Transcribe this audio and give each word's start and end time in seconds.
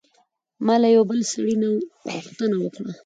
ما 0.65 0.75
له 0.81 0.87
یوه 0.95 1.05
بل 1.09 1.19
سړي 1.33 1.55
نه 1.61 1.69
غوښتنه 2.13 2.55
وکړه. 2.59 2.91